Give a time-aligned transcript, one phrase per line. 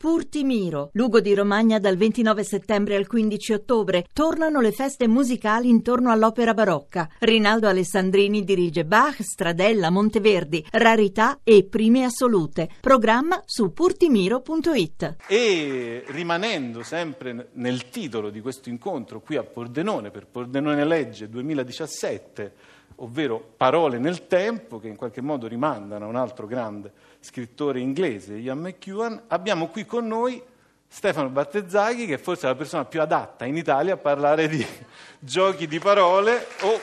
[0.00, 4.06] Purtimiro, Lugo di Romagna dal 29 settembre al 15 ottobre.
[4.14, 7.06] Tornano le feste musicali intorno all'opera barocca.
[7.18, 12.70] Rinaldo Alessandrini dirige Bach, Stradella, Monteverdi, Rarità e Prime Assolute.
[12.80, 15.16] Programma su purtimiro.it.
[15.26, 22.54] E rimanendo sempre nel titolo di questo incontro qui a Pordenone, per Pordenone Legge 2017,
[23.02, 28.34] ovvero Parole nel tempo, che in qualche modo rimandano a un altro grande scrittore inglese,
[28.34, 30.42] Ian McEwan, abbiamo qui con noi
[30.86, 34.64] Stefano Battezzaghi, che forse è la persona più adatta in Italia a parlare di
[35.18, 36.80] giochi di parole o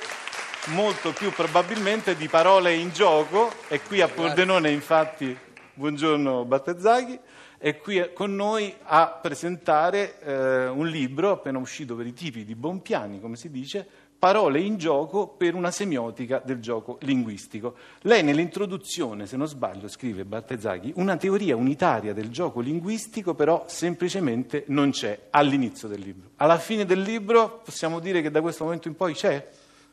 [0.68, 3.52] molto più probabilmente di parole in gioco.
[3.68, 5.38] È qui a Pordenone, infatti,
[5.74, 7.20] buongiorno Battezzaghi,
[7.58, 12.56] è qui con noi a presentare eh, un libro appena uscito per i tipi di
[12.56, 13.88] Bonpiani, come si dice,
[14.20, 17.76] parole in gioco per una semiotica del gioco linguistico.
[18.02, 24.64] Lei nell'introduzione, se non sbaglio, scrive Bartezaghi, una teoria unitaria del gioco linguistico però semplicemente
[24.68, 26.30] non c'è all'inizio del libro.
[26.38, 29.48] Alla fine del libro possiamo dire che da questo momento in poi c'è?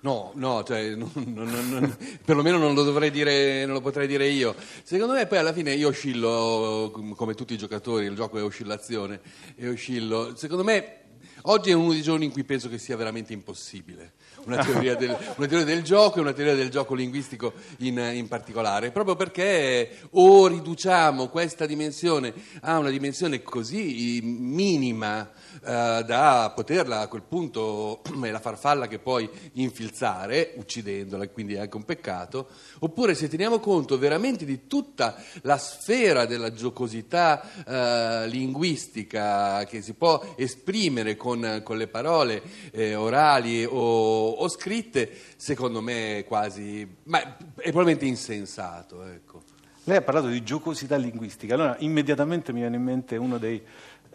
[0.05, 4.28] No, no, cioè, non, non, non, perlomeno non lo dovrei dire, non lo potrei dire
[4.28, 4.55] io.
[4.83, 9.20] Secondo me poi alla fine io oscillo, come tutti i giocatori, il gioco è oscillazione,
[9.56, 10.36] e oscillo.
[10.36, 11.03] Secondo me
[11.47, 14.12] Oggi è uno dei giorni in cui penso che sia veramente impossibile.
[14.47, 18.28] Una teoria del, una teoria del gioco e una teoria del gioco linguistico in, in,
[18.28, 25.31] particolare, proprio perché o riduciamo questa dimensione a una dimensione così minima
[25.62, 31.61] eh, da poterla a quel punto, è la farfalla che puoi infilzare, uccidendola, quindi è
[31.61, 32.48] anche un peccato,
[32.81, 39.95] oppure se teniamo conto veramente di tutta la sfera della giocosità eh, linguistica che si
[39.95, 46.86] può esprimere con, con le parole eh, orali o, o, scritte, secondo me è quasi,
[47.04, 49.04] ma è probabilmente insensato.
[49.04, 49.33] Ecco.
[49.86, 53.62] Lei ha parlato di giocosità linguistica, allora immediatamente mi viene in mente uno dei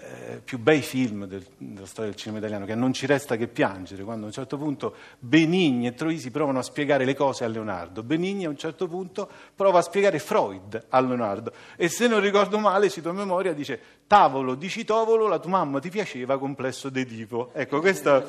[0.01, 3.47] eh, più bei film del, della storia del cinema italiano, che non ci resta che
[3.47, 7.47] piangere, quando a un certo punto Benigni e Troisi provano a spiegare le cose a
[7.47, 8.01] Leonardo.
[8.01, 12.57] Benigni a un certo punto prova a spiegare Freud a Leonardo e se non ricordo
[12.57, 17.51] male, cito a memoria, dice tavolo di citovolo, la tua mamma ti piaceva, complesso d'Edipo.
[17.53, 18.25] Ecco, questo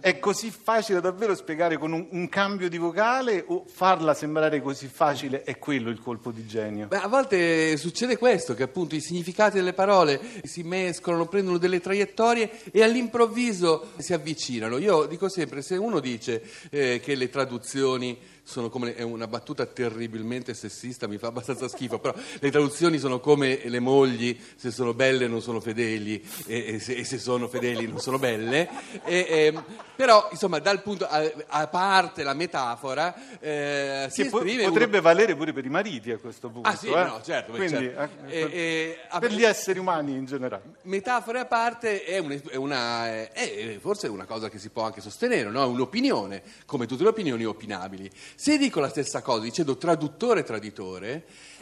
[0.00, 4.88] è così facile davvero spiegare con un, un, cambio di vocale o farla sembrare così
[4.88, 6.86] facile è quello il colpo di genio?
[6.88, 11.80] Beh, a volte succede questo, che appunto i significati delle parole si mescolano, prendono delle
[11.80, 14.78] traiettorie e all'improvviso si avvicinano.
[14.78, 19.66] Io dico sempre, se uno dice eh, che le traduzioni sono come, è una battuta
[19.66, 24.94] terribilmente sessista, mi fa abbastanza schifo, però le traduzioni sono come le mogli, se sono
[24.94, 28.68] belle non sono fedeli e, e, se, e se, sono fedeli non sono belle,
[29.04, 29.54] e, e,
[29.96, 34.26] però insomma dal punto, a, a parte la metafora, eh, si.
[34.26, 35.00] Po- potrebbe uno...
[35.00, 36.68] valere pure per i mariti a questo punto.
[36.68, 37.04] Ah sì, eh?
[37.04, 37.52] no, certo.
[37.52, 38.26] Quindi, certo.
[38.26, 40.62] Eh, per, per, gli esseri umani in generale.
[40.82, 45.00] Metafore a parte è, un, è, una, è forse una cosa che si può anche
[45.00, 45.62] sostenere, no?
[45.62, 48.10] è un'opinione, come tutte le opinioni opinabili.
[48.34, 50.44] Se dico la stessa cosa dicendo traduttore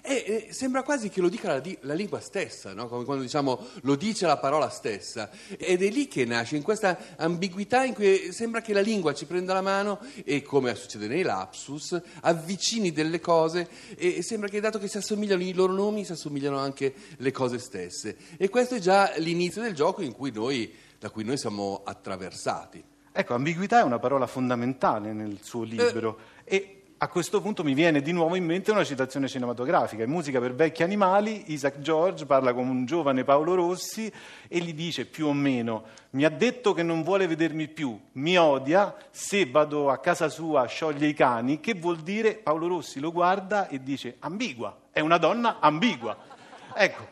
[0.07, 2.89] e eh, eh, sembra quasi che lo dica la, la lingua stessa, no?
[2.89, 5.31] come quando diciamo lo dice la parola stessa.
[5.57, 9.25] Ed è lì che nasce, in questa ambiguità in cui sembra che la lingua ci
[9.25, 13.67] prenda la mano e, come succede nei lapsus, avvicini delle cose
[13.97, 17.59] e sembra che dato che si assomigliano i loro nomi, si assomigliano anche le cose
[17.59, 18.15] stesse.
[18.37, 20.03] E questo è già l'inizio del gioco
[20.35, 22.83] noi, da cui noi siamo attraversati.
[23.11, 26.57] Ecco, ambiguità è una parola fondamentale nel suo libro eh.
[26.57, 30.05] e a questo punto mi viene di nuovo in mente una citazione cinematografica.
[30.05, 34.11] In Musica per vecchi animali, Isaac George parla con un giovane Paolo Rossi
[34.49, 38.39] e gli dice più o meno: Mi ha detto che non vuole vedermi più, mi
[38.39, 41.61] odia, se vado a casa sua scioglie i cani.
[41.61, 42.37] Che vuol dire?
[42.37, 46.17] Paolo Rossi lo guarda e dice: Ambigua, è una donna ambigua.
[46.73, 47.07] Ecco,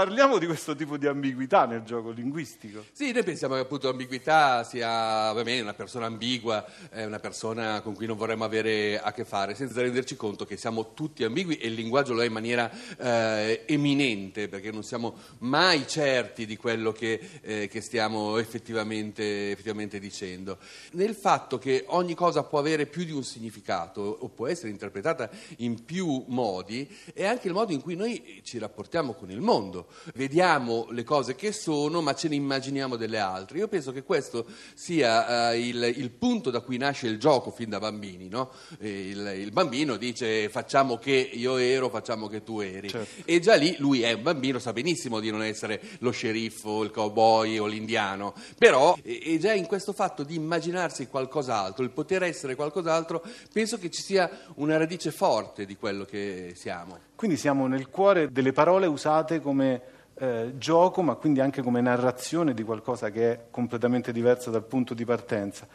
[0.00, 2.86] Parliamo di questo tipo di ambiguità nel gioco linguistico.
[2.90, 7.94] Sì, noi pensiamo che appunto l'ambiguità sia vabbè, una persona ambigua, è una persona con
[7.94, 11.66] cui non vorremmo avere a che fare, senza renderci conto che siamo tutti ambigui e
[11.66, 16.92] il linguaggio lo è in maniera eh, eminente, perché non siamo mai certi di quello
[16.92, 20.56] che, eh, che stiamo effettivamente, effettivamente, dicendo.
[20.92, 25.28] Nel fatto che ogni cosa può avere più di un significato o può essere interpretata
[25.58, 29.88] in più modi, è anche il modo in cui noi ci rapportiamo con il mondo.
[30.14, 33.58] Vediamo le cose che sono, ma ce ne immaginiamo delle altre.
[33.58, 37.68] Io penso che questo sia uh, il, il, punto da cui nasce il gioco fin
[37.68, 38.28] da bambini.
[38.28, 38.50] No?
[38.80, 42.88] Il, il, bambino dice facciamo che io ero, facciamo che tu eri.
[42.88, 43.22] Certo.
[43.24, 46.90] E già lì lui è un bambino, sa benissimo di non essere lo sceriffo, il
[46.90, 52.54] cowboy o l'indiano, però è già in questo fatto di immaginarsi qualcos'altro, il poter essere
[52.54, 53.22] qualcos'altro,
[53.52, 56.98] penso che ci sia una radice forte di quello che siamo.
[57.14, 59.79] Quindi siamo nel cuore delle parole usate come
[60.20, 64.92] eh, gioco, ma quindi anche come narrazione di qualcosa che è completamente diverso dal punto
[64.92, 65.66] di partenza.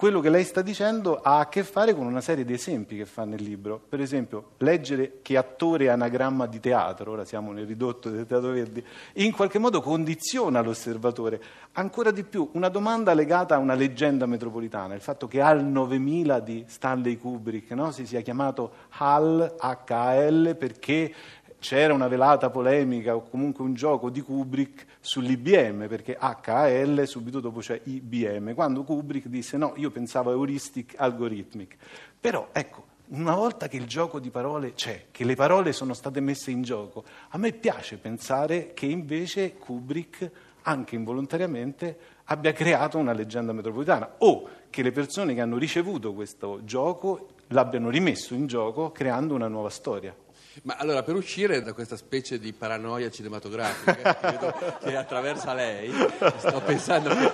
[0.00, 3.04] Quello che lei sta dicendo ha a che fare con una serie di esempi che
[3.04, 3.78] fa nel libro.
[3.86, 8.52] Per esempio, leggere che attore è anagramma di teatro, ora siamo nel ridotto del Teatro
[8.52, 8.82] Verdi,
[9.16, 11.38] in qualche modo condiziona l'osservatore.
[11.72, 16.40] Ancora di più, una domanda legata a una leggenda metropolitana, il fatto che HAL 9000
[16.40, 17.90] di Stanley Kubrick no?
[17.90, 21.12] si sia chiamato HAL, H-A-L, perché
[21.60, 27.60] c'era una velata polemica o comunque un gioco di Kubrick sull'IBM, perché HAL subito dopo
[27.60, 31.76] c'è IBM, quando Kubrick disse no, io pensavo heuristic algorithmic.
[32.18, 36.20] Però ecco, una volta che il gioco di parole c'è, che le parole sono state
[36.20, 40.30] messe in gioco, a me piace pensare che invece Kubrick,
[40.62, 46.60] anche involontariamente, abbia creato una leggenda metropolitana o che le persone che hanno ricevuto questo
[46.64, 50.14] gioco l'abbiano rimesso in gioco creando una nuova storia.
[50.62, 55.92] Ma allora, per uscire da questa specie di paranoia cinematografica che, attraversa lei,
[56.38, 57.32] sto pensando che,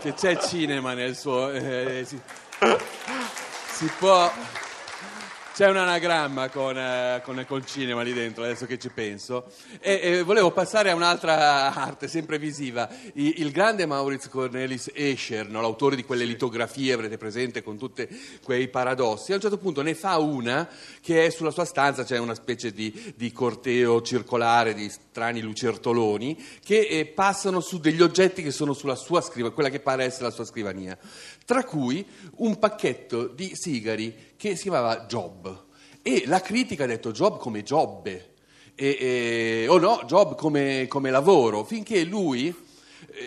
[0.00, 1.50] che c'è cinema nel suo...
[1.50, 2.20] Eh, si,
[3.72, 4.30] si può...
[5.56, 9.46] C'è un anagramma con, eh, con, col cinema lì dentro, adesso che ci penso.
[9.80, 12.86] E, e volevo passare a un'altra arte, sempre visiva.
[13.14, 18.06] I, il grande Maurizio Cornelis Escher, no, l'autore di quelle litografie, avrete presente, con tutti
[18.44, 20.68] quei paradossi, a un certo punto ne fa una
[21.00, 26.36] che è sulla sua stanza, c'è una specie di, di corteo circolare di strani lucertoloni
[26.62, 30.24] che eh, passano su degli oggetti che sono sulla sua scrivania, quella che pare essere
[30.24, 30.98] la sua scrivania
[31.46, 32.04] tra cui
[32.38, 35.64] un pacchetto di sigari che si chiamava Job.
[36.02, 38.34] E la critica ha detto Job come Jobbe,
[38.74, 42.54] e, e, o no, Job come, come lavoro, finché lui,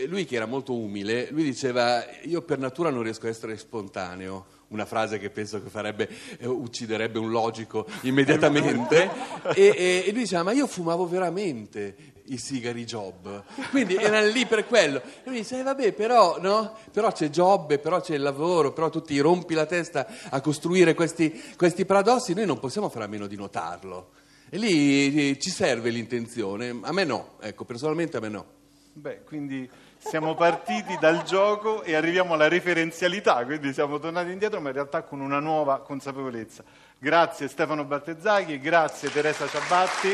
[0.07, 4.57] lui che era molto umile, lui diceva io per natura non riesco a essere spontaneo
[4.69, 9.09] una frase che penso che farebbe, eh, ucciderebbe un logico immediatamente,
[9.55, 11.95] e, e, e, lui diceva, ma io fumavo veramente
[12.25, 15.01] i sigari Job, quindi era lì per quello.
[15.01, 16.77] E lui dice, eh, vabbè, però, no?
[16.91, 20.93] però c'è Job, però c'è il lavoro, però tu ti rompi la testa a costruire
[20.93, 24.11] questi, questi paradossi, noi non possiamo fare a meno di notarlo.
[24.51, 28.57] E lì eh, ci serve l'intenzione, a me no, ecco, personalmente a me no.
[28.99, 34.67] Beh, quindi siamo partiti dal gioco e arriviamo alla referenzialità, quindi siamo tornati indietro, ma
[34.67, 36.65] in realtà con una nuova consapevolezza.
[36.97, 40.13] Grazie Stefano Battezzaghi, grazie Teresa Ciabatti,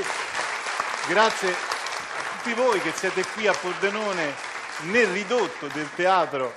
[1.08, 4.34] grazie a tutti voi che siete qui a Pordenone
[4.92, 6.54] nel ridotto del teatro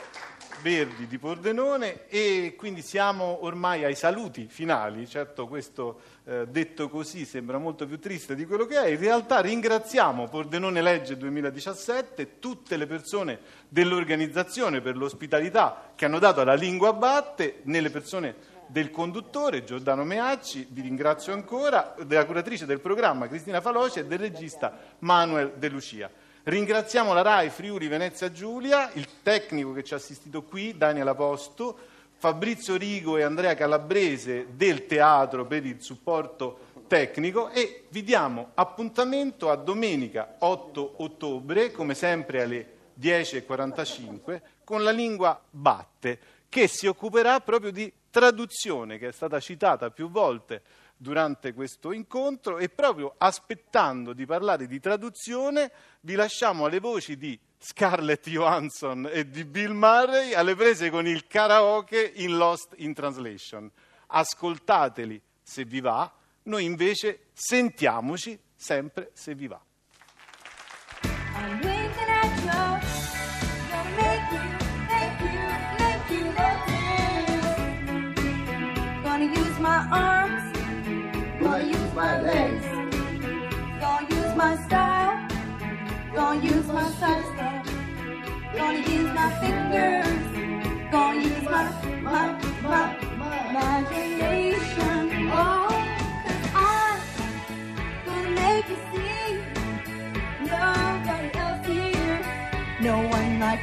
[0.62, 7.24] Verdi di Pordenone e quindi siamo ormai ai saluti finali, certo questo eh, detto così
[7.24, 12.76] sembra molto più triste di quello che è, in realtà ringraziamo Pordenone Legge 2017 tutte
[12.76, 13.38] le persone
[13.68, 20.68] dell'organizzazione per l'ospitalità che hanno dato alla lingua batte, nelle persone del conduttore Giordano Meacci,
[20.70, 26.10] vi ringrazio ancora, della curatrice del programma Cristina Faloci e del regista Manuel De Lucia.
[26.44, 31.76] Ringraziamo la RAI Friuli Venezia Giulia, il tecnico che ci ha assistito qui, Daniel Aposto,
[32.16, 39.50] Fabrizio Rigo e Andrea Calabrese del teatro per il supporto tecnico e vi diamo appuntamento
[39.50, 46.18] a domenica 8 ottobre, come sempre alle 10.45, con la lingua batte,
[46.48, 50.62] che si occuperà proprio di traduzione, che è stata citata più volte
[50.98, 57.38] durante questo incontro e proprio aspettando di parlare di traduzione vi lasciamo alle voci di
[57.56, 63.70] Scarlett Johansson e di Bill Murray alle prese con il karaoke in Lost in Translation.
[64.08, 66.12] Ascoltateli se vi va,
[66.44, 69.60] noi invece sentiamoci sempre se vi va.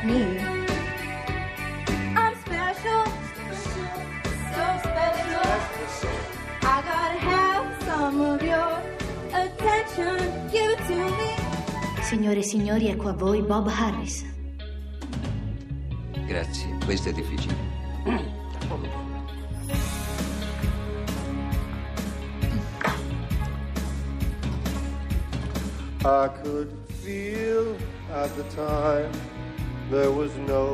[0.06, 0.56] One like me.
[12.02, 14.26] Signore e signori, ecco a voi Bob Harris.
[16.26, 17.74] Grazie, questo è difficile.
[26.08, 26.72] I could
[27.02, 27.76] feel
[28.12, 29.35] at the time
[29.96, 30.70] there was no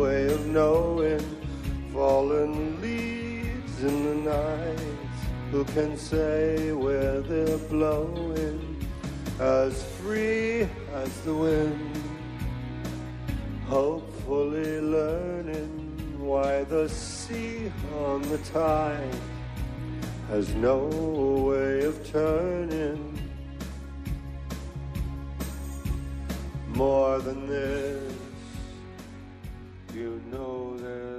[0.00, 1.24] way of knowing
[1.92, 5.08] fallen leaves in the night.
[5.50, 8.72] Who can say where they're blowing?
[9.42, 11.96] as free as the wind,
[13.66, 17.72] hopefully learning why the sea
[18.04, 19.16] on the tide
[20.28, 20.86] has no
[21.48, 23.18] way of turning.
[26.68, 28.11] More than this,
[29.94, 31.11] you know there's